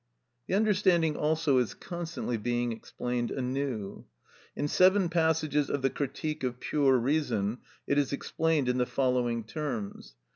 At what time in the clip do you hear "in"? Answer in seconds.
4.55-4.67, 8.67-8.79